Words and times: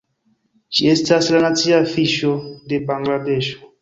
Ĝi 0.77 0.87
estas 0.93 1.29
la 1.35 1.41
nacia 1.43 1.81
fiŝo 1.93 2.33
de 2.73 2.81
Bangladeŝo. 2.89 3.63